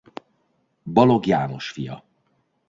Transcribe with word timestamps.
Balogh 0.83 1.25
János 1.27 1.69
fia. 1.71 2.03